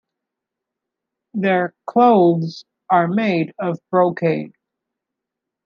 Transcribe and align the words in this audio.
Their 1.35 1.75
clothes 1.85 2.65
are 2.89 3.07
made 3.07 3.53
of 3.59 3.77
brocade. 3.91 4.55